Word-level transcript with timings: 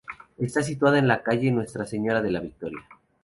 Está 0.39 0.63
situada 0.63 0.97
en 0.97 1.07
la 1.07 1.21
calle 1.21 1.51
Nuestra 1.51 1.85
Señora 1.85 2.23
de 2.23 2.31
la 2.31 2.39
Victoria. 2.39 2.79